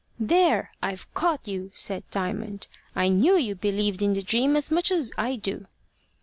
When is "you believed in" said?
3.37-4.13